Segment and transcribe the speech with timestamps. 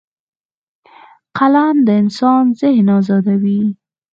[1.37, 3.61] قلم د انسان ذهن ازادوي